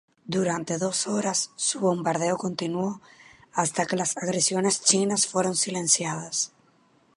Durante 0.25 0.79
dos 0.79 1.05
horas, 1.05 1.51
su 1.57 1.79
bombardeo 1.79 2.35
continuó 2.39 3.01
hasta 3.53 3.85
que 3.85 3.95
las 3.95 4.17
agresiones 4.17 4.81
chinas 4.81 5.27
fueron 5.27 5.55
silenciadas. 5.55 6.53